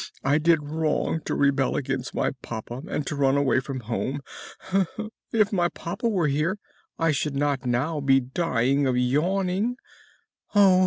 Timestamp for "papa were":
5.69-6.25